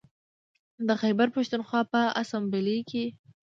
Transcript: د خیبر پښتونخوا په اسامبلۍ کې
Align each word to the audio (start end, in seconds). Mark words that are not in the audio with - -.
د 0.87 0.89
خیبر 1.01 1.27
پښتونخوا 1.35 1.81
په 1.93 2.01
اسامبلۍ 2.21 2.79
کې 2.89 3.05